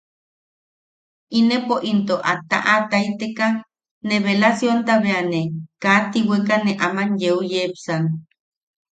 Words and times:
Inepo 1.39 1.75
into 1.91 2.15
a 2.31 2.33
tataʼataiteka 2.49 3.47
ne 4.07 4.15
beelasionta 4.23 4.93
bea 5.03 5.21
ne 5.31 5.41
kaa 5.83 5.99
tiweka 6.11 6.55
ne 6.65 6.71
aman 6.85 7.09
yeu 7.21 7.39
yepsan. 7.51 8.03